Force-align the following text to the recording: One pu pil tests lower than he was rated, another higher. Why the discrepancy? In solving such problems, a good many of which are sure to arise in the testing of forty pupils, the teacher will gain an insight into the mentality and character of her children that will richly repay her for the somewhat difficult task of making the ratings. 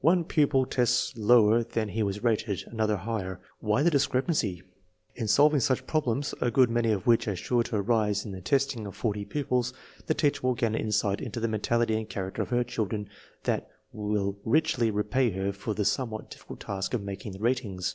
One 0.00 0.24
pu 0.24 0.48
pil 0.48 0.66
tests 0.66 1.16
lower 1.16 1.62
than 1.62 1.90
he 1.90 2.02
was 2.02 2.24
rated, 2.24 2.64
another 2.66 2.96
higher. 2.96 3.40
Why 3.60 3.84
the 3.84 3.92
discrepancy? 3.92 4.60
In 5.14 5.28
solving 5.28 5.60
such 5.60 5.86
problems, 5.86 6.34
a 6.40 6.50
good 6.50 6.68
many 6.68 6.90
of 6.90 7.06
which 7.06 7.28
are 7.28 7.36
sure 7.36 7.62
to 7.62 7.76
arise 7.76 8.24
in 8.24 8.32
the 8.32 8.40
testing 8.40 8.86
of 8.88 8.96
forty 8.96 9.24
pupils, 9.24 9.72
the 10.06 10.14
teacher 10.14 10.40
will 10.44 10.54
gain 10.56 10.74
an 10.74 10.80
insight 10.80 11.20
into 11.20 11.38
the 11.38 11.46
mentality 11.46 11.94
and 11.94 12.08
character 12.08 12.42
of 12.42 12.48
her 12.48 12.64
children 12.64 13.08
that 13.44 13.68
will 13.92 14.36
richly 14.44 14.90
repay 14.90 15.30
her 15.30 15.52
for 15.52 15.74
the 15.74 15.84
somewhat 15.84 16.28
difficult 16.30 16.58
task 16.58 16.92
of 16.92 17.04
making 17.04 17.30
the 17.30 17.38
ratings. 17.38 17.94